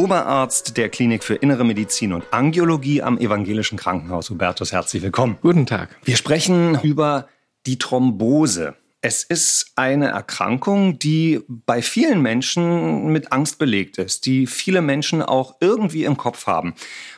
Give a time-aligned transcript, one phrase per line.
[0.00, 4.72] Oberarzt der Klinik für Innere Medizin und Angiologie am Evangelischen Krankenhaus Hubertus.
[4.72, 5.36] Herzlich willkommen.
[5.42, 5.94] Guten Tag.
[6.04, 7.28] Wir sprechen über
[7.66, 8.76] die Thrombose.
[9.02, 15.20] Es ist eine Erkrankung, die bei vielen Menschen mit Angst belegt ist, die viele Menschen
[15.20, 16.74] auch irgendwie im Kopf haben.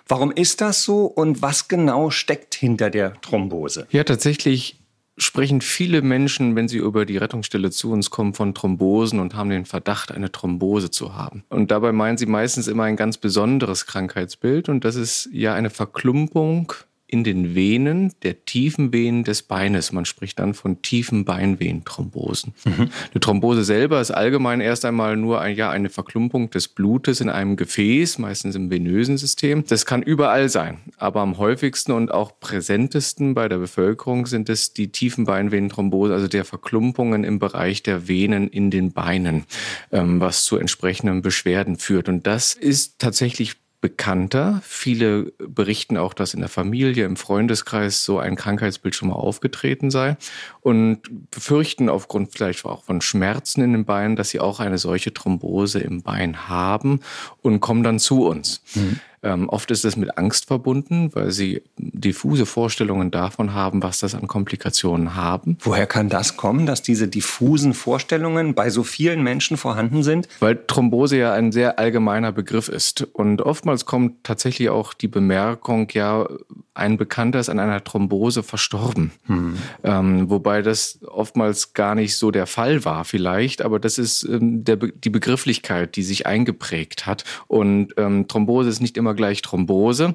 [0.09, 3.87] Warum ist das so und was genau steckt hinter der Thrombose?
[3.91, 4.82] Ja, tatsächlich
[5.23, 9.51] sprechen viele Menschen, wenn sie über die Rettungsstelle zu uns kommen, von Thrombosen und haben
[9.51, 11.45] den Verdacht, eine Thrombose zu haben.
[11.49, 15.71] Und dabei meinen sie meistens immer ein ganz besonderes Krankheitsbild und das ist ja eine
[15.71, 16.73] Verklumpung
[17.13, 19.93] in den Venen der tiefen Venen des Beines.
[19.93, 22.55] Man spricht dann von tiefen Beinvenenthrombosen.
[22.65, 22.89] Mhm.
[23.11, 27.29] Eine Thrombose selber ist allgemein erst einmal nur ein, ja, eine Verklumpung des Blutes in
[27.29, 29.65] einem Gefäß, meistens im venösen System.
[29.69, 34.73] Das kann überall sein, aber am häufigsten und auch präsentesten bei der Bevölkerung sind es
[34.73, 39.45] die tiefen Beinvenenthrombosen, also der Verklumpungen im Bereich der Venen in den Beinen,
[39.91, 42.09] ähm, was zu entsprechenden Beschwerden führt.
[42.09, 44.63] Und das ist tatsächlich bekannter.
[44.65, 49.91] Viele berichten auch, dass in der Familie, im Freundeskreis so ein Krankheitsbild schon mal aufgetreten
[49.91, 50.17] sei
[50.61, 55.13] und befürchten aufgrund vielleicht auch von Schmerzen in den Beinen, dass sie auch eine solche
[55.13, 57.01] Thrombose im Bein haben
[57.43, 58.63] und kommen dann zu uns.
[58.75, 59.01] Mhm.
[59.23, 64.15] Ähm, oft ist es mit Angst verbunden, weil sie diffuse Vorstellungen davon haben, was das
[64.15, 65.59] an Komplikationen haben.
[65.61, 70.29] Woher kann das kommen, dass diese diffusen Vorstellungen bei so vielen Menschen vorhanden sind?
[70.41, 73.03] Weil Thrombose ja ein sehr allgemeiner Begriff ist.
[73.13, 76.27] Und oftmals kommt tatsächlich auch die Bemerkung, ja,
[76.75, 79.13] ein Bekannter ist an einer Thrombose verstorben.
[79.27, 79.57] Hm.
[79.85, 84.65] Ähm, wobei das oftmals gar nicht so der Fall war vielleicht, aber das ist ähm,
[84.65, 87.25] der, die Begrifflichkeit, die sich eingeprägt hat.
[87.47, 90.15] Und ähm, Thrombose ist nicht immer immer gleich Thrombose.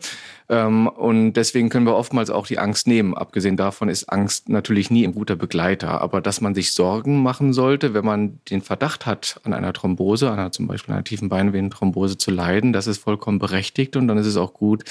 [0.49, 3.13] Ähm, und deswegen können wir oftmals auch die Angst nehmen.
[3.13, 6.01] Abgesehen davon ist Angst natürlich nie ein guter Begleiter.
[6.01, 10.31] Aber dass man sich Sorgen machen sollte, wenn man den Verdacht hat, an einer Thrombose,
[10.31, 13.95] an einer, zum Beispiel einer tiefen Beinvenenthrombose zu leiden, das ist vollkommen berechtigt.
[13.95, 14.83] Und dann ist es auch gut,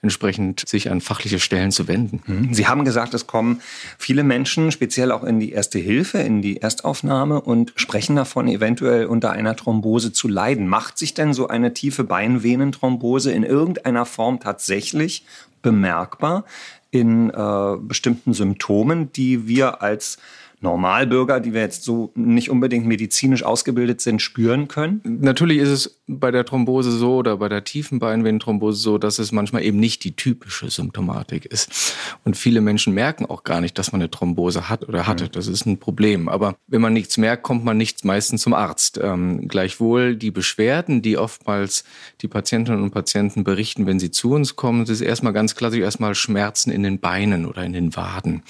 [0.00, 2.22] entsprechend sich an fachliche Stellen zu wenden.
[2.26, 2.54] Mhm.
[2.54, 3.60] Sie haben gesagt, es kommen
[3.98, 9.04] viele Menschen, speziell auch in die Erste Hilfe, in die Erstaufnahme und sprechen davon, eventuell
[9.04, 10.68] unter einer Thrombose zu leiden.
[10.68, 15.26] Macht sich denn so eine tiefe Beinvenenthrombose in irgendeiner Form tatsächlich
[15.60, 16.44] bemerkbar
[16.90, 20.16] in äh, bestimmten Symptomen, die wir als
[20.62, 25.00] Normalbürger, die wir jetzt so nicht unbedingt medizinisch ausgebildet sind, spüren können?
[25.04, 29.32] Natürlich ist es bei der Thrombose so oder bei der tiefen Beinvenenthrombose so, dass es
[29.32, 31.96] manchmal eben nicht die typische Symptomatik ist.
[32.24, 35.28] Und viele Menschen merken auch gar nicht, dass man eine Thrombose hat oder hatte.
[35.28, 36.28] Das ist ein Problem.
[36.28, 39.00] Aber wenn man nichts merkt, kommt man nicht meistens zum Arzt.
[39.02, 41.84] Ähm, gleichwohl die Beschwerden, die oftmals
[42.20, 45.80] die Patientinnen und Patienten berichten, wenn sie zu uns kommen, das ist erstmal ganz klassisch
[45.80, 48.42] erstmal Schmerzen in den Beinen oder in den Waden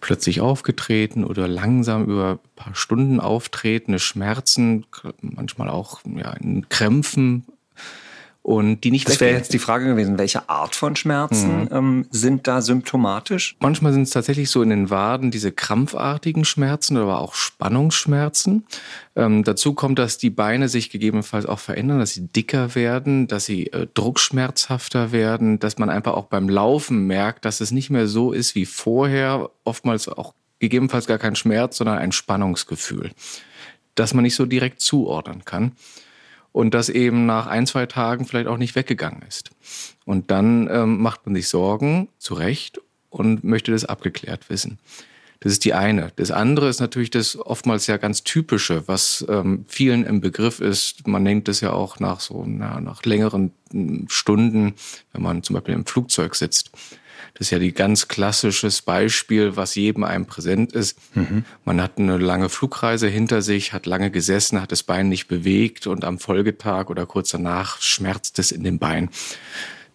[0.00, 4.86] plötzlich aufgetreten oder langsam über ein paar Stunden auftretende Schmerzen,
[5.20, 7.44] manchmal auch ja, in Krämpfen
[8.48, 11.68] und die nicht Das wäre jetzt die Frage gewesen, welche Art von Schmerzen mhm.
[11.70, 13.56] ähm, sind da symptomatisch?
[13.60, 18.64] Manchmal sind es tatsächlich so in den Waden diese krampfartigen Schmerzen oder auch Spannungsschmerzen.
[19.16, 23.44] Ähm, dazu kommt, dass die Beine sich gegebenenfalls auch verändern, dass sie dicker werden, dass
[23.44, 28.06] sie äh, druckschmerzhafter werden, dass man einfach auch beim Laufen merkt, dass es nicht mehr
[28.06, 33.10] so ist wie vorher, oftmals auch gegebenenfalls gar kein Schmerz, sondern ein Spannungsgefühl,
[33.94, 35.72] das man nicht so direkt zuordnen kann
[36.52, 39.50] und das eben nach ein, zwei Tagen vielleicht auch nicht weggegangen ist.
[40.04, 44.78] Und dann ähm, macht man sich Sorgen, zu Recht, und möchte das abgeklärt wissen.
[45.40, 46.10] Das ist die eine.
[46.16, 51.06] Das andere ist natürlich das oftmals ja ganz typische, was ähm, vielen im Begriff ist.
[51.06, 54.74] Man nennt es ja auch nach so na, nach längeren hm, Stunden,
[55.12, 56.72] wenn man zum Beispiel im Flugzeug sitzt.
[57.38, 60.98] Das ist ja die ganz klassisches Beispiel, was jedem einem präsent ist.
[61.14, 61.44] Mhm.
[61.64, 65.86] Man hat eine lange Flugreise hinter sich, hat lange gesessen, hat das Bein nicht bewegt
[65.86, 69.10] und am Folgetag oder kurz danach schmerzt es in dem Bein.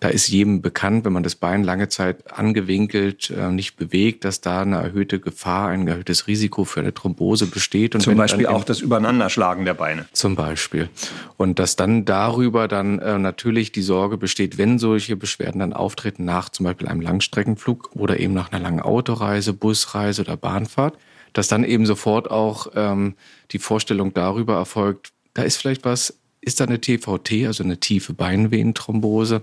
[0.04, 4.42] Da ist jedem bekannt, wenn man das Bein lange Zeit angewinkelt, äh, nicht bewegt, dass
[4.42, 7.96] da eine erhöhte Gefahr, ein erhöhtes Risiko für eine Thrombose besteht.
[7.96, 10.06] Und zum Beispiel auch das Übereinanderschlagen der Beine.
[10.12, 10.90] Zum Beispiel.
[11.38, 16.26] Und dass dann darüber dann äh, natürlich die Sorge besteht, wenn solche Beschwerden dann auftreten,
[16.26, 20.98] nach zum Beispiel einem Langstreckenflug oder eben nach einer langen Autoreise, Busreise oder Bahnfahrt,
[21.32, 23.16] dass dann eben sofort auch ähm,
[23.52, 28.14] die Vorstellung darüber erfolgt, da ist vielleicht was ist da eine TVT, also eine tiefe
[28.14, 29.42] Beinvenenthrombose?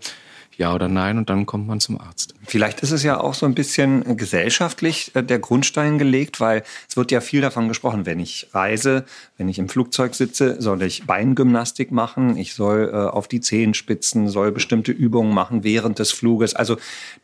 [0.61, 2.35] Ja oder nein und dann kommt man zum Arzt.
[2.45, 6.99] Vielleicht ist es ja auch so ein bisschen gesellschaftlich äh, der Grundstein gelegt, weil es
[6.99, 9.07] wird ja viel davon gesprochen, wenn ich reise,
[9.39, 14.29] wenn ich im Flugzeug sitze, soll ich Beingymnastik machen, ich soll äh, auf die Zehenspitzen,
[14.29, 16.55] soll bestimmte Übungen machen während des Fluges.
[16.55, 16.77] Also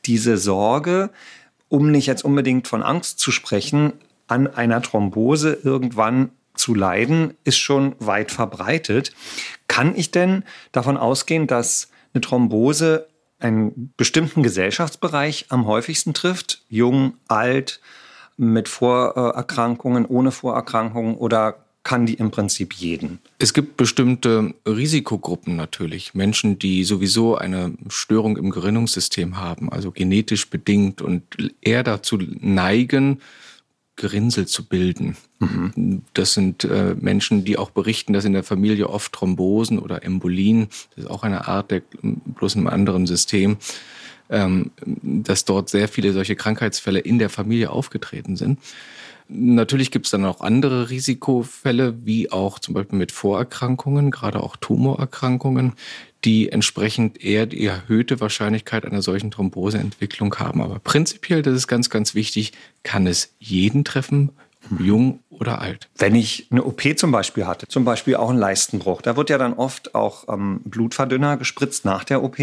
[0.07, 1.11] diese Sorge,
[1.69, 3.93] um nicht jetzt unbedingt von Angst zu sprechen,
[4.29, 9.13] an einer Thrombose irgendwann zu leiden, ist schon weit verbreitet.
[9.69, 10.43] Kann ich denn
[10.73, 13.07] davon ausgehen, dass eine Thrombose
[13.39, 17.81] einen bestimmten Gesellschaftsbereich am häufigsten trifft, jung, alt,
[18.37, 23.21] mit Vorerkrankungen, ohne Vorerkrankungen oder kann die im Prinzip jeden?
[23.39, 26.15] Es gibt bestimmte Risikogruppen natürlich.
[26.15, 31.23] Menschen, die sowieso eine Störung im Gerinnungssystem haben, also genetisch bedingt und
[31.61, 33.21] eher dazu neigen,
[33.97, 35.17] Gerinnsel zu bilden.
[35.39, 36.03] Mhm.
[36.15, 40.69] Das sind äh, Menschen, die auch berichten, dass in der Familie oft Thrombosen oder Embolien,
[40.95, 43.57] das ist auch eine Art, der, bloß in einem anderen System,
[44.31, 48.59] ähm, dass dort sehr viele solche Krankheitsfälle in der Familie aufgetreten sind.
[49.29, 54.55] Natürlich gibt es dann auch andere Risikofälle, wie auch zum Beispiel mit Vorerkrankungen, gerade auch
[54.57, 55.73] Tumorerkrankungen,
[56.25, 60.61] die entsprechend eher die erhöhte Wahrscheinlichkeit einer solchen Thromboseentwicklung haben.
[60.61, 62.53] Aber prinzipiell, das ist ganz, ganz wichtig,
[62.85, 64.31] kann es jeden treffen,
[64.79, 65.89] jung oder alt.
[65.97, 69.39] Wenn ich eine OP zum Beispiel hatte, zum Beispiel auch einen Leistenbruch, da wird ja
[69.39, 72.39] dann oft auch ähm, Blutverdünner gespritzt nach der OP.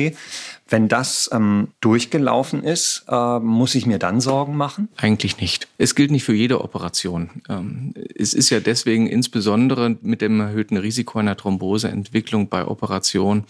[0.70, 4.90] Wenn das ähm, durchgelaufen ist, äh, muss ich mir dann Sorgen machen?
[4.98, 5.68] Eigentlich nicht.
[5.78, 7.30] Es gilt nicht für jede Operation.
[7.50, 13.46] Ähm, es ist ja deswegen insbesondere mit dem erhöhten Risiko einer Thromboseentwicklung bei Operationen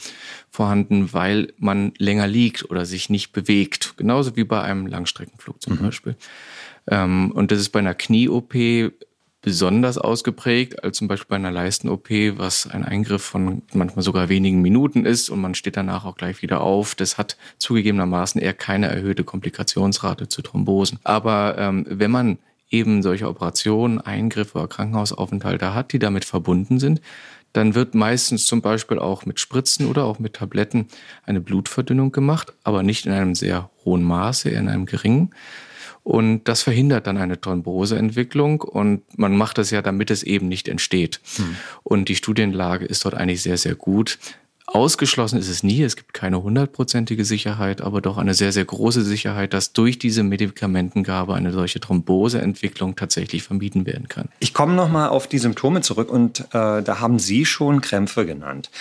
[0.50, 3.94] vorhanden, weil man länger liegt oder sich nicht bewegt.
[3.98, 5.82] Genauso wie bei einem Langstreckenflug zum mhm.
[5.82, 6.16] Beispiel.
[6.90, 8.54] Ähm, und das ist bei einer Knie-OP
[9.44, 14.62] besonders ausgeprägt als zum Beispiel bei einer Leisten-OP, was ein Eingriff von manchmal sogar wenigen
[14.62, 16.96] Minuten ist und man steht danach auch gleich wieder auf.
[16.96, 21.00] Das hat zugegebenermaßen eher keine erhöhte Komplikationsrate zu Thrombosen.
[21.04, 22.38] Aber ähm, wenn man
[22.70, 27.02] eben solche Operationen, Eingriffe oder Krankenhausaufenthalte hat, die damit verbunden sind,
[27.52, 30.88] dann wird meistens zum Beispiel auch mit Spritzen oder auch mit Tabletten
[31.26, 35.32] eine Blutverdünnung gemacht, aber nicht in einem sehr hohen Maße, in einem geringen,
[36.04, 40.68] und das verhindert dann eine Thromboseentwicklung und man macht das ja, damit es eben nicht
[40.68, 41.22] entsteht.
[41.38, 41.56] Hm.
[41.84, 44.20] Und die Studienlage ist dort eigentlich sehr, sehr gut.
[44.66, 49.02] Ausgeschlossen ist es nie, es gibt keine hundertprozentige Sicherheit, aber doch eine sehr, sehr große
[49.02, 54.30] Sicherheit, dass durch diese Medikamentengabe eine solche Thromboseentwicklung tatsächlich vermieden werden kann.
[54.40, 58.72] Ich komme nochmal auf die Symptome zurück und äh, da haben Sie schon Krämpfe genannt.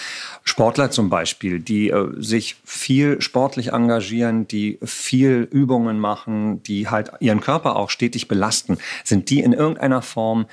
[0.44, 7.10] Sportler zum Beispiel, die äh, sich viel sportlich engagieren, die viel Übungen machen, die halt
[7.18, 10.46] ihren Körper auch stetig belasten, sind die in irgendeiner Form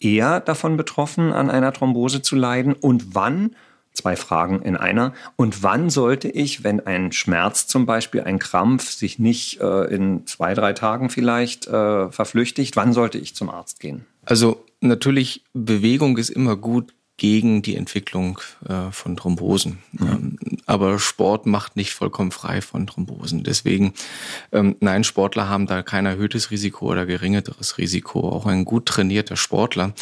[0.00, 2.72] eher davon betroffen, an einer Thrombose zu leiden?
[2.72, 3.54] Und wann
[3.92, 5.12] Zwei Fragen in einer.
[5.36, 10.26] Und wann sollte ich, wenn ein Schmerz zum Beispiel, ein Krampf sich nicht äh, in
[10.26, 14.06] zwei, drei Tagen vielleicht äh, verflüchtigt, wann sollte ich zum Arzt gehen?
[14.24, 19.78] Also natürlich, Bewegung ist immer gut gegen die Entwicklung äh, von Thrombosen.
[19.92, 20.08] Mhm.
[20.08, 23.44] Ähm, aber Sport macht nicht vollkommen frei von Thrombosen.
[23.44, 23.94] Deswegen,
[24.50, 28.28] ähm, nein, Sportler haben da kein erhöhtes Risiko oder geringeres Risiko.
[28.28, 29.92] Auch ein gut trainierter Sportler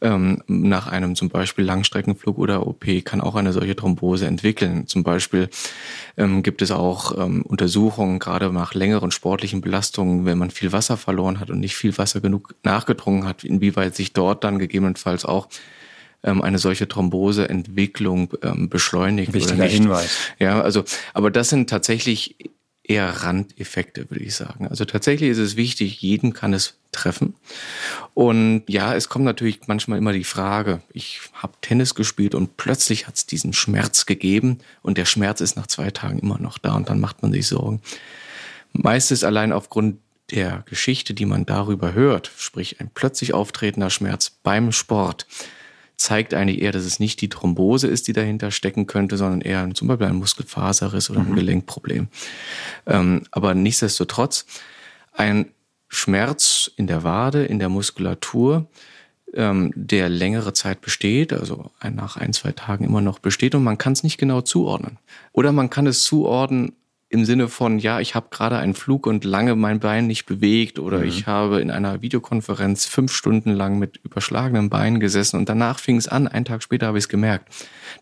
[0.00, 4.86] ähm, nach einem zum Beispiel Langstreckenflug oder OP kann auch eine solche Thrombose entwickeln.
[4.86, 5.48] Zum Beispiel
[6.16, 10.96] ähm, gibt es auch ähm, Untersuchungen, gerade nach längeren sportlichen Belastungen, wenn man viel Wasser
[10.96, 15.48] verloren hat und nicht viel Wasser genug nachgedrungen hat, inwieweit sich dort dann gegebenenfalls auch
[16.22, 19.74] ähm, eine solche Thromboseentwicklung ähm, beschleunigt Wichtiger oder nicht.
[19.74, 20.18] Hinweis.
[20.38, 20.84] Ja, also,
[21.14, 22.36] aber das sind tatsächlich
[22.90, 24.66] eher Randeffekte, würde ich sagen.
[24.66, 27.34] Also tatsächlich ist es wichtig, jeden kann es treffen.
[28.14, 33.06] Und ja, es kommt natürlich manchmal immer die Frage, ich habe Tennis gespielt und plötzlich
[33.06, 36.74] hat es diesen Schmerz gegeben und der Schmerz ist nach zwei Tagen immer noch da
[36.74, 37.80] und dann macht man sich Sorgen.
[38.72, 39.98] Meistens allein aufgrund
[40.32, 45.26] der Geschichte, die man darüber hört, sprich ein plötzlich auftretender Schmerz beim Sport,
[46.00, 49.68] zeigt eigentlich eher, dass es nicht die Thrombose ist, die dahinter stecken könnte, sondern eher
[49.74, 51.34] zum Beispiel ein Muskelfaserriss oder ein mhm.
[51.36, 52.08] Gelenkproblem.
[52.86, 54.46] Ähm, aber nichtsdestotrotz,
[55.12, 55.50] ein
[55.88, 58.66] Schmerz in der Wade, in der Muskulatur,
[59.34, 63.76] ähm, der längere Zeit besteht, also nach ein, zwei Tagen immer noch besteht und man
[63.76, 64.98] kann es nicht genau zuordnen.
[65.32, 66.72] Oder man kann es zuordnen
[67.10, 70.78] im Sinne von, ja, ich habe gerade einen Flug und lange mein Bein nicht bewegt
[70.78, 71.04] oder mhm.
[71.04, 75.96] ich habe in einer Videokonferenz fünf Stunden lang mit überschlagenen Beinen gesessen und danach fing
[75.96, 77.52] es an, einen Tag später habe ich es gemerkt.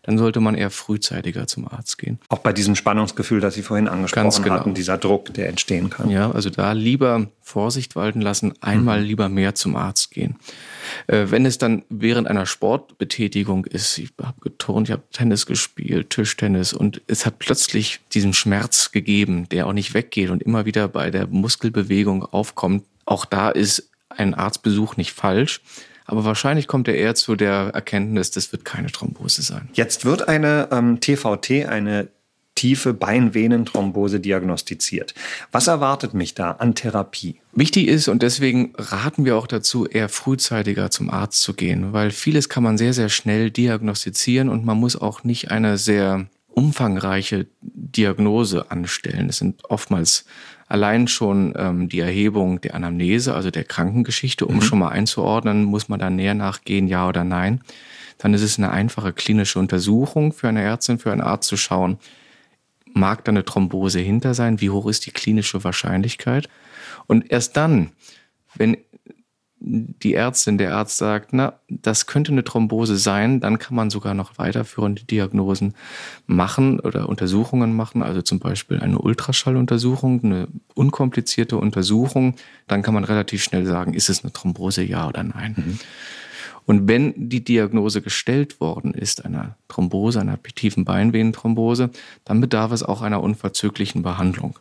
[0.03, 2.19] Dann sollte man eher frühzeitiger zum Arzt gehen.
[2.29, 4.55] Auch bei diesem Spannungsgefühl, das Sie vorhin angesprochen genau.
[4.55, 6.09] hatten, dieser Druck, der entstehen kann.
[6.09, 9.07] Ja, also da lieber Vorsicht walten lassen, einmal mhm.
[9.07, 10.35] lieber mehr zum Arzt gehen.
[11.07, 16.11] Äh, wenn es dann während einer Sportbetätigung ist, ich habe geturnt, ich habe Tennis gespielt,
[16.11, 20.87] Tischtennis und es hat plötzlich diesen Schmerz gegeben, der auch nicht weggeht und immer wieder
[20.87, 25.61] bei der Muskelbewegung aufkommt, auch da ist ein Arztbesuch nicht falsch.
[26.09, 29.69] Aber wahrscheinlich kommt er eher zu der Erkenntnis, das wird keine Thrombose sein.
[29.73, 32.07] Jetzt wird eine ähm, TVT, eine
[32.55, 35.13] tiefe Beinvenenthrombose diagnostiziert.
[35.51, 37.39] Was erwartet mich da an Therapie?
[37.53, 42.09] Wichtig ist, und deswegen raten wir auch dazu, eher frühzeitiger zum Arzt zu gehen, weil
[42.09, 47.45] vieles kann man sehr, sehr schnell diagnostizieren und man muss auch nicht eine sehr umfangreiche
[47.61, 49.29] Diagnose anstellen.
[49.29, 50.25] Es sind oftmals
[50.69, 54.61] allein schon ähm, die Erhebung der Anamnese, also der Krankengeschichte, um mhm.
[54.61, 57.61] schon mal einzuordnen, muss man da näher nachgehen, ja oder nein.
[58.19, 61.97] Dann ist es eine einfache klinische Untersuchung für eine Ärztin, für einen Arzt zu schauen,
[62.93, 66.47] mag da eine Thrombose hinter sein, wie hoch ist die klinische Wahrscheinlichkeit.
[67.07, 67.91] Und erst dann,
[68.55, 68.77] wenn
[69.61, 74.13] die Ärztin, der Arzt sagt, na, das könnte eine Thrombose sein, dann kann man sogar
[74.13, 75.73] noch weiterführende Diagnosen
[76.27, 82.35] machen oder Untersuchungen machen, also zum Beispiel eine Ultraschalluntersuchung, eine unkomplizierte Untersuchung.
[82.67, 85.55] Dann kann man relativ schnell sagen, ist es eine Thrombose, ja oder nein.
[85.57, 85.79] Mhm.
[86.65, 91.89] Und wenn die Diagnose gestellt worden ist, einer Thrombose, einer tiefen Beinvenenthrombose,
[92.25, 94.57] dann bedarf es auch einer unverzüglichen Behandlung.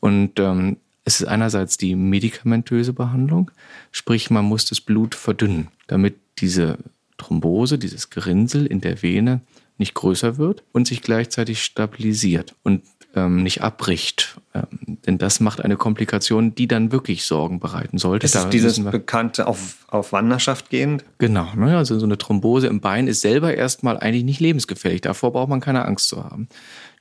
[0.00, 0.78] Und ähm,
[1.10, 3.50] es ist einerseits die medikamentöse Behandlung,
[3.90, 6.78] sprich man muss das Blut verdünnen, damit diese
[7.18, 9.40] Thrombose, dieses Gerinnsel in der Vene
[9.76, 12.82] nicht größer wird und sich gleichzeitig stabilisiert und
[13.16, 14.40] ähm, nicht abbricht.
[14.54, 18.24] Ähm, denn das macht eine Komplikation, die dann wirklich Sorgen bereiten sollte.
[18.24, 21.04] Ist es dieses bekannte auf, auf Wanderschaft gehend?
[21.18, 21.52] Genau.
[21.56, 21.76] Ne?
[21.76, 25.00] Also so eine Thrombose im Bein ist selber erstmal eigentlich nicht lebensgefährlich.
[25.00, 26.48] Davor braucht man keine Angst zu haben.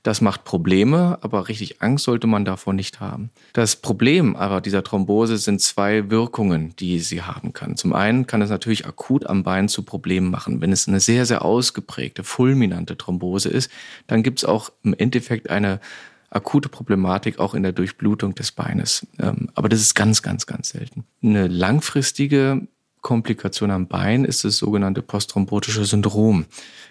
[0.03, 3.31] Das macht Probleme, aber richtig Angst sollte man davor nicht haben.
[3.51, 7.75] Das Problem aber dieser Thrombose sind zwei Wirkungen, die sie haben kann.
[7.75, 10.61] Zum einen kann es natürlich akut am Bein zu Problemen machen.
[10.61, 13.69] Wenn es eine sehr, sehr ausgeprägte, fulminante Thrombose ist,
[14.07, 15.81] dann gibt es auch im Endeffekt eine
[16.29, 19.05] akute Problematik auch in der Durchblutung des Beines.
[19.19, 21.03] Ähm, aber das ist ganz, ganz, ganz selten.
[21.21, 22.67] Eine langfristige
[23.01, 26.45] Komplikation am Bein ist das sogenannte postthrombotische Syndrom.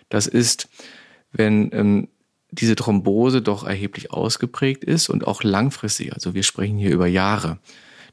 [0.09, 0.69] Das ist,
[1.33, 2.09] wenn ähm,
[2.50, 7.59] diese Thrombose doch erheblich ausgeprägt ist und auch langfristig, also wir sprechen hier über Jahre,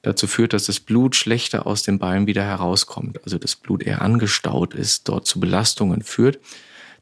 [0.02, 4.02] dazu führt, dass das Blut schlechter aus dem Bein wieder herauskommt, also das Blut eher
[4.02, 6.40] angestaut ist, dort zu Belastungen führt,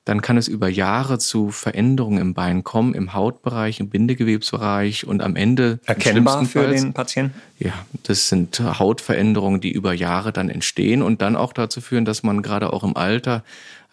[0.06, 5.22] dann kann es über Jahre zu Veränderungen im Bein kommen, im Hautbereich, im Bindegewebsbereich und
[5.22, 5.80] am Ende.
[5.86, 7.42] Erkennbar für den Patienten?
[7.58, 7.72] Ja,
[8.04, 12.42] das sind Hautveränderungen, die über Jahre dann entstehen und dann auch dazu führen, dass man
[12.42, 13.44] gerade auch im Alter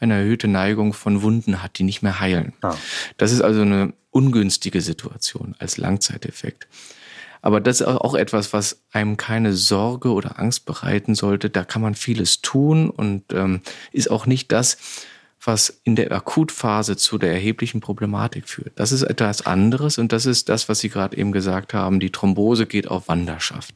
[0.01, 2.53] eine erhöhte Neigung von Wunden hat, die nicht mehr heilen.
[2.63, 2.75] Ah.
[3.17, 6.67] Das ist also eine ungünstige Situation als Langzeiteffekt.
[7.43, 11.49] Aber das ist auch etwas, was einem keine Sorge oder Angst bereiten sollte.
[11.49, 14.77] Da kann man vieles tun und ähm, ist auch nicht das,
[15.43, 18.73] was in der Akutphase zu der erheblichen Problematik führt.
[18.77, 21.99] Das ist etwas anderes und das ist das, was Sie gerade eben gesagt haben.
[21.99, 23.75] Die Thrombose geht auf Wanderschaft.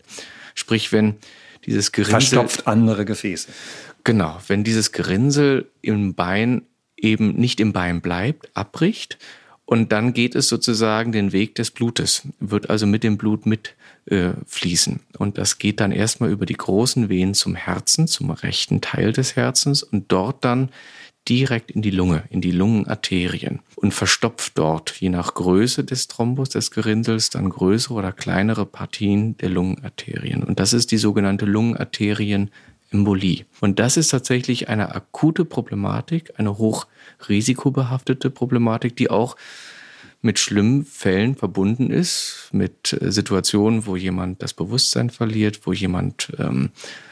[0.54, 1.16] Sprich, wenn
[1.64, 2.20] dieses Gerinnsel...
[2.20, 3.48] Verstopft andere Gefäße.
[4.04, 6.62] Genau, wenn dieses Gerinnsel im Bein
[6.96, 9.18] eben nicht im Bein bleibt, abbricht
[9.66, 14.94] und dann geht es sozusagen den Weg des Blutes, wird also mit dem Blut mitfließen.
[14.94, 19.12] Äh, und das geht dann erstmal über die großen Venen zum Herzen, zum rechten Teil
[19.12, 20.68] des Herzens und dort dann
[21.26, 26.50] direkt in die Lunge, in die Lungenarterien und verstopft dort, je nach Größe des Thrombus,
[26.50, 30.42] des Gerinnsels, dann größere oder kleinere Partien der Lungenarterien.
[30.42, 32.50] Und das ist die sogenannte Lungenarterien
[32.94, 33.44] Embolie.
[33.60, 39.36] Und das ist tatsächlich eine akute Problematik, eine hochrisikobehaftete Problematik, die auch
[40.22, 46.32] mit schlimmen Fällen verbunden ist, mit äh, Situationen, wo jemand das Bewusstsein verliert, wo jemand
[46.38, 46.70] ähm,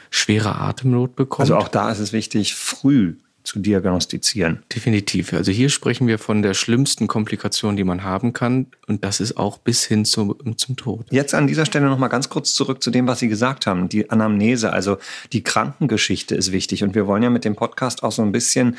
[0.09, 1.41] schwere Atemnot bekommt.
[1.41, 3.17] Also auch da ist es wichtig, früh
[3.53, 4.63] zu diagnostizieren.
[4.73, 5.31] Definitiv.
[5.33, 8.65] Also hier sprechen wir von der schlimmsten Komplikation, die man haben kann.
[8.87, 11.05] Und das ist auch bis hin zum, zum Tod.
[11.11, 13.89] Jetzt an dieser Stelle nochmal ganz kurz zurück zu dem, was Sie gesagt haben.
[13.89, 14.97] Die Anamnese, also
[15.33, 16.83] die Krankengeschichte ist wichtig.
[16.83, 18.75] Und wir wollen ja mit dem Podcast auch so ein bisschen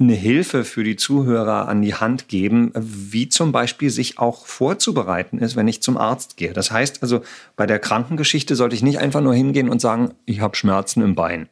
[0.00, 5.38] eine Hilfe für die Zuhörer an die Hand geben, wie zum Beispiel sich auch vorzubereiten
[5.38, 6.52] ist, wenn ich zum Arzt gehe.
[6.52, 7.22] Das heißt also,
[7.54, 11.14] bei der Krankengeschichte sollte ich nicht einfach nur hingehen und sagen, ich habe Schmerzen im
[11.14, 11.48] Bein,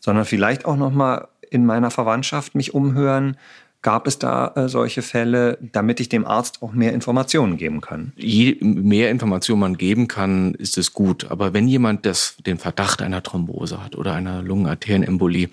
[0.00, 3.36] sondern vielleicht auch nochmal in meiner Verwandtschaft mich umhören?
[3.82, 8.14] Gab es da äh, solche Fälle, damit ich dem Arzt auch mehr Informationen geben kann?
[8.16, 11.30] Je mehr Informationen man geben kann, ist es gut.
[11.30, 15.50] Aber wenn jemand das, den Verdacht einer Thrombose hat oder einer Lungenarterienembolie,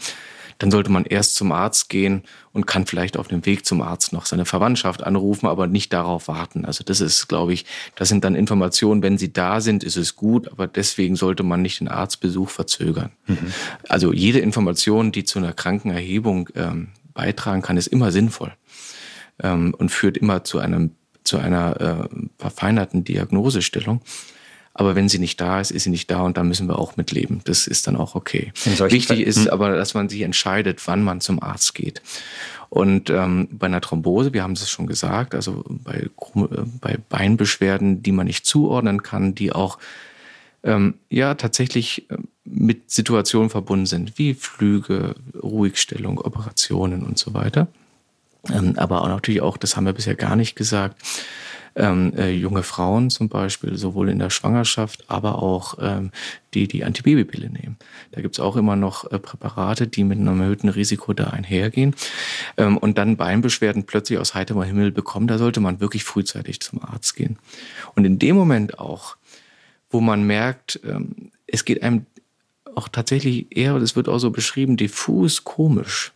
[0.62, 2.22] dann sollte man erst zum Arzt gehen
[2.54, 6.28] und kann vielleicht auf dem Weg zum Arzt noch seine Verwandtschaft anrufen, aber nicht darauf
[6.28, 6.66] warten.
[6.66, 7.66] Also das ist, glaube ich,
[7.96, 11.64] das sind dann Informationen, wenn sie da sind, ist es gut, aber deswegen sollte man
[11.64, 13.12] nicht den Arztbesuch verzögern.
[13.26, 13.52] Mhm.
[13.90, 18.54] Also jede Information, die zu einer Krankenerhebung ähm, beitragen kann, ist immer sinnvoll
[19.42, 20.92] ähm, und führt immer zu einem
[21.24, 24.02] zu einer äh, verfeinerten Diagnosestellung.
[24.74, 26.96] Aber wenn sie nicht da ist, ist sie nicht da und dann müssen wir auch
[26.96, 27.42] mitleben.
[27.44, 28.54] Das ist dann auch okay.
[28.64, 29.50] Wichtig Fällen, ist hm.
[29.50, 32.02] aber, dass man sich entscheidet, wann man zum Arzt geht.
[32.70, 36.48] Und ähm, bei einer Thrombose, wir haben es schon gesagt, also bei, äh,
[36.80, 39.78] bei Beinbeschwerden, die man nicht zuordnen kann, die auch
[40.64, 47.68] ähm, ja tatsächlich äh, mit Situationen verbunden sind, wie Flüge, Ruhigstellung, Operationen und so weiter.
[48.50, 50.96] Ähm, aber auch natürlich auch, das haben wir bisher gar nicht gesagt,
[51.76, 56.12] ähm, äh, junge Frauen zum Beispiel, sowohl in der Schwangerschaft, aber auch ähm,
[56.54, 57.78] die, die Antibabypille nehmen.
[58.12, 61.96] Da gibt's auch immer noch äh, Präparate, die mit einem erhöhten Risiko da einhergehen.
[62.58, 66.84] Ähm, und dann Beinbeschwerden plötzlich aus heiterem Himmel bekommen, da sollte man wirklich frühzeitig zum
[66.84, 67.38] Arzt gehen.
[67.96, 69.16] Und in dem Moment auch,
[69.90, 72.06] wo man merkt, ähm, es geht einem
[72.76, 76.12] auch tatsächlich eher, das wird auch so beschrieben, diffus komisch.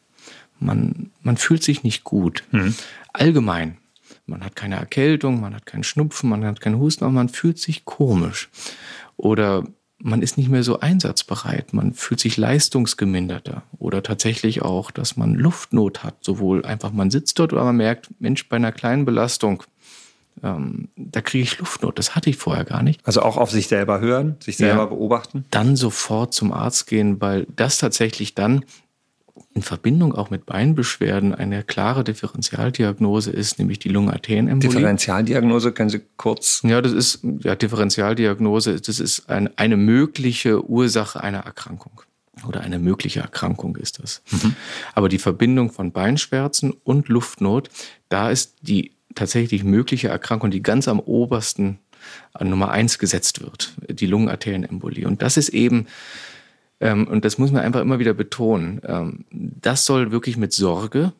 [0.59, 2.43] Man, man fühlt sich nicht gut.
[2.51, 2.75] Mhm.
[3.13, 3.77] Allgemein.
[4.25, 7.59] Man hat keine Erkältung, man hat keinen Schnupfen, man hat keinen Husten, aber man fühlt
[7.59, 8.49] sich komisch.
[9.17, 9.63] Oder
[9.99, 15.35] man ist nicht mehr so einsatzbereit, man fühlt sich leistungsgeminderter oder tatsächlich auch, dass man
[15.35, 19.63] Luftnot hat, sowohl einfach man sitzt dort oder man merkt, Mensch, bei einer kleinen Belastung,
[20.43, 22.99] ähm, da kriege ich Luftnot, das hatte ich vorher gar nicht.
[23.05, 25.45] Also auch auf sich selber hören, sich selber ja, beobachten?
[25.49, 28.65] Dann sofort zum Arzt gehen, weil das tatsächlich dann
[29.53, 34.69] in Verbindung auch mit Beinbeschwerden eine klare Differentialdiagnose ist, nämlich die Lungenarterienembolie.
[34.69, 36.61] Differentialdiagnose können Sie kurz?
[36.63, 38.79] Ja, das ist ja Differentialdiagnose.
[38.79, 42.01] Das ist ein, eine mögliche Ursache einer Erkrankung
[42.47, 44.21] oder eine mögliche Erkrankung ist das.
[44.31, 44.55] Mhm.
[44.93, 47.69] Aber die Verbindung von Beinschmerzen und Luftnot,
[48.09, 51.79] da ist die tatsächlich mögliche Erkrankung, die ganz am obersten
[52.33, 55.07] an Nummer eins gesetzt wird, die Lungenarterienembolie.
[55.07, 55.87] Und das ist eben
[56.79, 58.81] ähm, und das muss man einfach immer wieder betonen.
[58.85, 61.13] Ähm, das soll wirklich mit Sorge,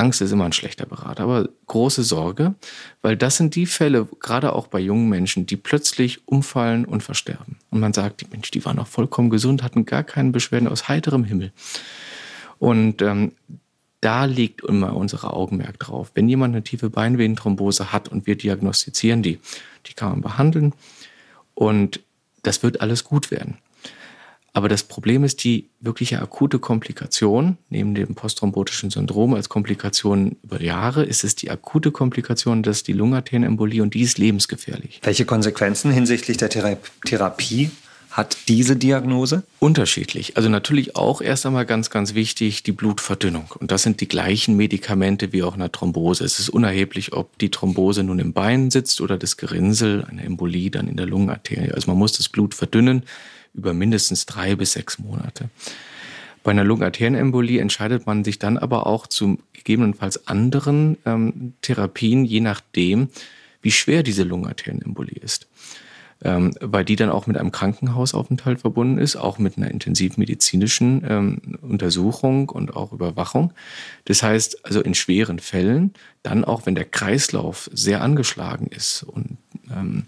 [0.00, 2.54] Angst ist immer ein schlechter Berater, aber große Sorge,
[3.02, 7.56] weil das sind die Fälle, gerade auch bei jungen Menschen, die plötzlich umfallen und versterben.
[7.70, 10.88] Und man sagt, die Mensch, die waren noch vollkommen gesund, hatten gar keine Beschwerden aus
[10.88, 11.52] heiterem Himmel.
[12.58, 13.32] Und ähm,
[14.00, 16.12] da liegt immer unser Augenmerk drauf.
[16.14, 19.38] Wenn jemand eine tiefe Beinvenenthrombose hat und wir diagnostizieren die,
[19.86, 20.72] die kann man behandeln
[21.54, 22.00] und
[22.42, 23.58] das wird alles gut werden.
[24.52, 30.60] Aber das Problem ist die wirkliche akute Komplikation, neben dem postthrombotischen Syndrom als Komplikation über
[30.60, 35.00] Jahre, ist es die akute Komplikation, dass die Lungenarterienembolie und die ist lebensgefährlich.
[35.02, 37.70] Welche Konsequenzen hinsichtlich der Therapie
[38.10, 39.44] hat diese Diagnose?
[39.60, 40.36] Unterschiedlich.
[40.36, 43.52] Also natürlich auch erst einmal ganz, ganz wichtig die Blutverdünnung.
[43.58, 46.24] Und das sind die gleichen Medikamente wie auch eine Thrombose.
[46.24, 50.70] Es ist unerheblich, ob die Thrombose nun im Bein sitzt oder das Gerinnsel, eine Embolie
[50.70, 51.72] dann in der Lungenarterie.
[51.72, 53.04] Also man muss das Blut verdünnen
[53.54, 55.48] über mindestens drei bis sechs Monate.
[56.42, 62.40] Bei einer Lungenarterienembolie entscheidet man sich dann aber auch zu gegebenenfalls anderen ähm, Therapien, je
[62.40, 63.08] nachdem,
[63.62, 65.46] wie schwer diese Lungenarterienembolie ist.
[66.22, 71.58] Ähm, weil die dann auch mit einem Krankenhausaufenthalt verbunden ist, auch mit einer intensivmedizinischen ähm,
[71.62, 73.54] Untersuchung und auch Überwachung.
[74.04, 79.38] Das heißt, also in schweren Fällen, dann auch wenn der Kreislauf sehr angeschlagen ist und
[79.74, 80.04] ähm,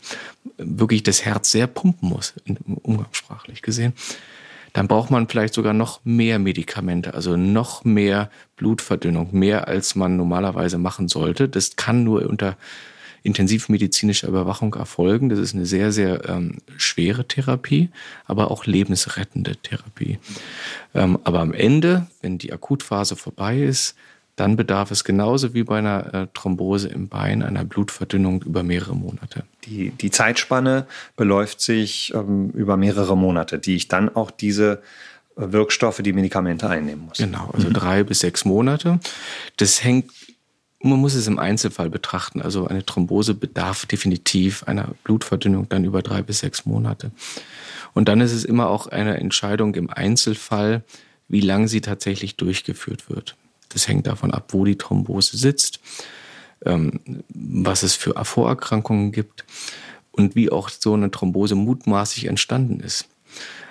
[0.58, 2.34] wirklich das Herz sehr pumpen muss,
[2.82, 3.94] umgangssprachlich gesehen,
[4.74, 10.16] dann braucht man vielleicht sogar noch mehr Medikamente, also noch mehr Blutverdünnung, mehr als man
[10.16, 11.48] normalerweise machen sollte.
[11.48, 12.56] Das kann nur unter
[13.22, 15.28] intensivmedizinischer Überwachung erfolgen.
[15.28, 17.90] Das ist eine sehr, sehr ähm, schwere Therapie,
[18.24, 20.18] aber auch lebensrettende Therapie.
[20.94, 23.94] Ähm, aber am Ende, wenn die Akutphase vorbei ist,
[24.36, 28.96] dann bedarf es genauso wie bei einer äh, Thrombose im Bein einer Blutverdünnung über mehrere
[28.96, 29.44] Monate.
[29.64, 34.82] Die, die Zeitspanne beläuft sich ähm, über mehrere Monate, die ich dann auch diese
[35.36, 37.18] äh, Wirkstoffe, die Medikamente einnehmen muss.
[37.18, 37.74] Genau, also mhm.
[37.74, 39.00] drei bis sechs Monate.
[39.58, 40.10] Das hängt,
[40.82, 42.42] man muss es im Einzelfall betrachten.
[42.42, 47.12] Also eine Thrombose bedarf definitiv einer Blutverdünnung dann über drei bis sechs Monate.
[47.94, 50.82] Und dann ist es immer auch eine Entscheidung im Einzelfall,
[51.28, 53.36] wie lang sie tatsächlich durchgeführt wird.
[53.68, 55.80] Das hängt davon ab, wo die Thrombose sitzt,
[56.64, 59.44] ähm, was es für Vorerkrankungen gibt
[60.10, 63.06] und wie auch so eine Thrombose mutmaßlich entstanden ist.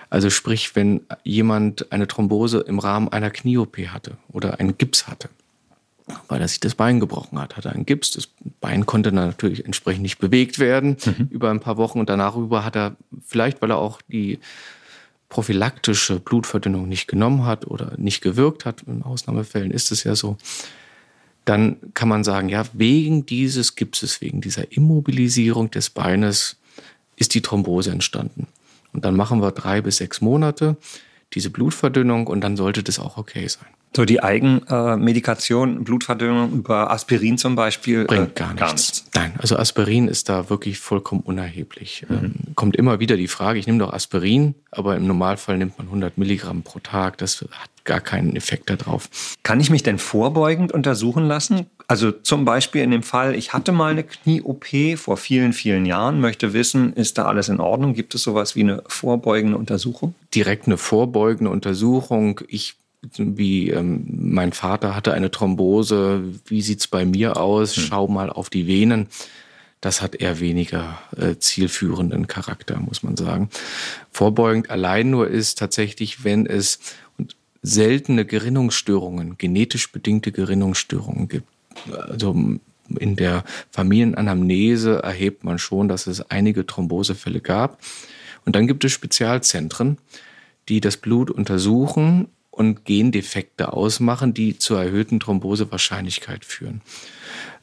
[0.09, 5.29] Also sprich, wenn jemand eine Thrombose im Rahmen einer Knie-OP hatte oder einen Gips hatte,
[6.27, 8.11] weil er sich das Bein gebrochen hat, hatte einen Gips.
[8.11, 11.27] Das Bein konnte dann natürlich entsprechend nicht bewegt werden mhm.
[11.29, 12.95] über ein paar Wochen und danach über hat er
[13.25, 14.39] vielleicht, weil er auch die
[15.29, 20.37] prophylaktische Blutverdünnung nicht genommen hat oder nicht gewirkt hat, in Ausnahmefällen ist es ja so,
[21.45, 26.57] dann kann man sagen, ja, wegen dieses Gipses, wegen dieser Immobilisierung des Beines
[27.15, 28.47] ist die Thrombose entstanden.
[28.93, 30.75] Und dann machen wir drei bis sechs Monate
[31.33, 33.67] diese Blutverdünnung und dann sollte das auch okay sein.
[33.93, 38.03] So die Eigenmedikation, äh, Blutverdünnung über Aspirin zum Beispiel.
[38.03, 38.59] Äh, Bringt gar, nichts.
[38.59, 39.05] gar nichts.
[39.13, 42.05] Nein, also Aspirin ist da wirklich vollkommen unerheblich.
[42.07, 42.15] Mhm.
[42.15, 45.87] Ähm, kommt immer wieder die Frage, ich nehme doch Aspirin, aber im Normalfall nimmt man
[45.87, 47.17] 100 Milligramm pro Tag.
[47.17, 49.09] Das hat gar keinen Effekt darauf.
[49.43, 51.67] Kann ich mich denn vorbeugend untersuchen lassen?
[51.87, 56.21] Also zum Beispiel in dem Fall, ich hatte mal eine Knie-OP vor vielen, vielen Jahren,
[56.21, 57.93] möchte wissen, ist da alles in Ordnung?
[57.93, 60.15] Gibt es sowas wie eine vorbeugende Untersuchung?
[60.33, 62.41] Direkt eine vorbeugende Untersuchung.
[62.47, 62.75] Ich
[63.17, 67.75] wie ähm, mein Vater hatte eine Thrombose, wie sieht's bei mir aus?
[67.75, 67.83] Hm.
[67.83, 69.07] Schau mal auf die Venen.
[69.81, 73.49] Das hat eher weniger äh, zielführenden Charakter, muss man sagen.
[74.11, 76.79] Vorbeugend allein nur ist tatsächlich, wenn es
[77.61, 81.47] seltene Gerinnungsstörungen, genetisch bedingte Gerinnungsstörungen gibt.
[81.91, 82.35] Also
[82.99, 87.79] in der Familienanamnese erhebt man schon, dass es einige Thrombosefälle gab.
[88.45, 89.97] Und dann gibt es Spezialzentren,
[90.67, 96.81] die das Blut untersuchen und Gendefekte ausmachen, die zur erhöhten Thrombosewahrscheinlichkeit führen.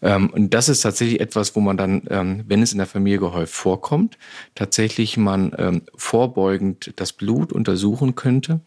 [0.01, 3.19] Ähm, und das ist tatsächlich etwas, wo man dann, ähm, wenn es in der Familie
[3.19, 4.17] gehäuft vorkommt,
[4.55, 8.61] tatsächlich man ähm, vorbeugend das Blut untersuchen könnte,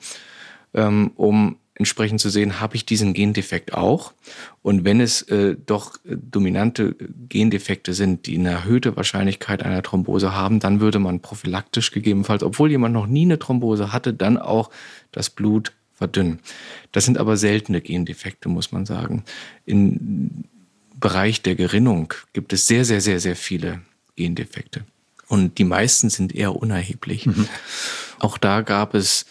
[0.74, 4.14] um entsprechend zu sehen, habe ich diesen Gendefekt auch?
[4.62, 6.96] Und wenn es äh, doch dominante
[7.28, 12.70] Gendefekte sind, die eine erhöhte Wahrscheinlichkeit einer Thrombose haben, dann würde man prophylaktisch gegebenenfalls, obwohl
[12.70, 14.70] jemand noch nie eine Thrombose hatte, dann auch
[15.12, 16.40] das Blut verdünnen.
[16.92, 19.24] Das sind aber seltene Gendefekte, muss man sagen.
[19.66, 20.46] Im
[21.00, 23.82] Bereich der Gerinnung gibt es sehr, sehr, sehr, sehr viele
[24.16, 24.86] Gendefekte.
[25.28, 27.26] Und die meisten sind eher unerheblich.
[27.26, 27.48] Mhm.
[28.20, 29.26] Auch da gab es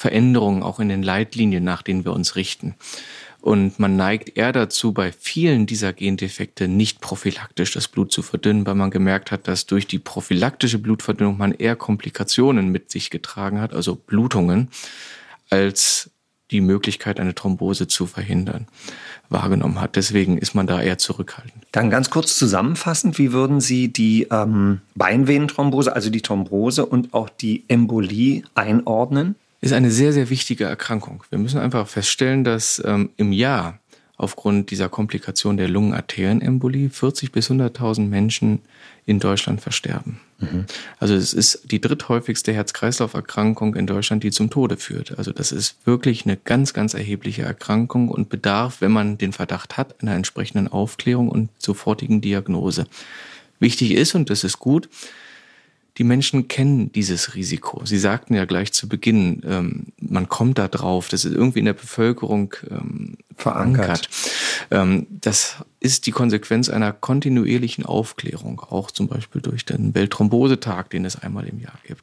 [0.00, 2.74] Veränderungen, auch in den Leitlinien, nach denen wir uns richten.
[3.42, 8.64] Und man neigt eher dazu, bei vielen dieser Gendefekte nicht prophylaktisch das Blut zu verdünnen,
[8.64, 13.60] weil man gemerkt hat, dass durch die prophylaktische Blutverdünnung man eher Komplikationen mit sich getragen
[13.60, 14.68] hat, also Blutungen,
[15.50, 16.10] als
[16.50, 18.68] die Möglichkeit, eine Thrombose zu verhindern,
[19.28, 19.96] wahrgenommen hat.
[19.96, 21.66] Deswegen ist man da eher zurückhaltend.
[21.72, 27.28] Dann ganz kurz zusammenfassend, wie würden Sie die ähm, Beinvenenthrombose, also die Thrombose und auch
[27.28, 29.36] die Embolie einordnen?
[29.60, 31.24] Ist eine sehr, sehr wichtige Erkrankung.
[31.30, 33.78] Wir müssen einfach feststellen, dass ähm, im Jahr
[34.20, 38.60] aufgrund dieser Komplikation der Lungenarterienembolie 40 bis 100.000 Menschen
[39.06, 40.20] in Deutschland versterben.
[40.38, 40.66] Mhm.
[40.98, 45.16] Also es ist die dritthäufigste Herz-Kreislauf-Erkrankung in Deutschland, die zum Tode führt.
[45.18, 49.78] Also das ist wirklich eine ganz, ganz erhebliche Erkrankung und bedarf, wenn man den Verdacht
[49.78, 52.86] hat, einer entsprechenden Aufklärung und sofortigen Diagnose.
[53.58, 54.90] Wichtig ist, und das ist gut,
[55.98, 57.84] die Menschen kennen dieses Risiko.
[57.84, 61.64] Sie sagten ja gleich zu Beginn, ähm, man kommt da drauf, das ist irgendwie in
[61.64, 64.08] der Bevölkerung ähm, verankert.
[64.70, 71.04] Ähm, das ist die Konsequenz einer kontinuierlichen Aufklärung, auch zum Beispiel durch den Welthrombosetag, den
[71.04, 72.02] es einmal im Jahr gibt.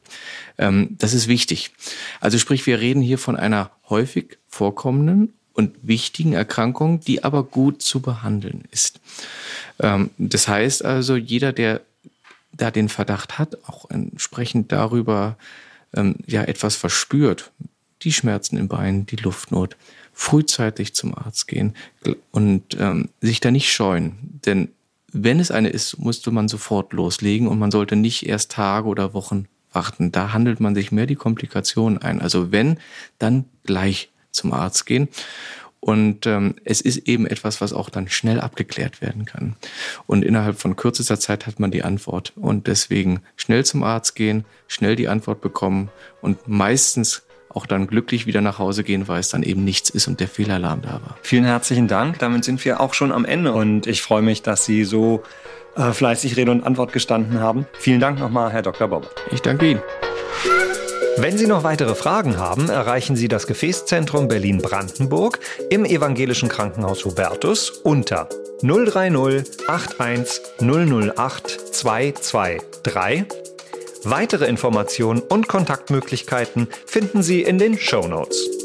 [0.57, 1.71] Ähm, das ist wichtig.
[2.19, 7.81] Also sprich, wir reden hier von einer häufig vorkommenden und wichtigen Erkrankung, die aber gut
[7.81, 8.99] zu behandeln ist.
[9.79, 11.81] Ähm, das heißt also, jeder, der
[12.51, 15.37] da den Verdacht hat, auch entsprechend darüber
[15.93, 17.51] ähm, ja etwas verspürt,
[18.01, 19.75] die Schmerzen im Bein, die Luftnot,
[20.13, 21.75] frühzeitig zum Arzt gehen
[22.31, 24.39] und ähm, sich da nicht scheuen.
[24.45, 24.69] Denn
[25.13, 29.13] wenn es eine ist, musste man sofort loslegen und man sollte nicht erst Tage oder
[29.13, 30.11] Wochen warten.
[30.11, 32.21] Da handelt man sich mehr die Komplikationen ein.
[32.21, 32.79] Also wenn,
[33.19, 35.07] dann gleich zum Arzt gehen.
[35.79, 39.55] Und ähm, es ist eben etwas, was auch dann schnell abgeklärt werden kann.
[40.05, 42.33] Und innerhalb von kürzester Zeit hat man die Antwort.
[42.35, 45.89] Und deswegen schnell zum Arzt gehen, schnell die Antwort bekommen
[46.21, 50.07] und meistens auch dann glücklich wieder nach Hause gehen, weil es dann eben nichts ist
[50.07, 51.17] und der Fehlalarm da war.
[51.21, 52.19] Vielen herzlichen Dank.
[52.19, 55.23] Damit sind wir auch schon am Ende und ich freue mich, dass Sie so
[55.75, 57.65] äh, fleißig Rede und Antwort gestanden haben.
[57.79, 58.87] Vielen Dank nochmal, Herr Dr.
[58.87, 59.09] Bob.
[59.31, 59.81] Ich danke Ihnen.
[61.19, 65.39] Wenn Sie noch weitere Fragen haben, erreichen Sie das Gefäßzentrum Berlin-Brandenburg
[65.71, 68.29] im Evangelischen Krankenhaus Hubertus unter
[68.61, 73.25] 030 81 008 223.
[74.03, 78.56] Weitere Informationen und Kontaktmöglichkeiten finden Sie in den Show Notes.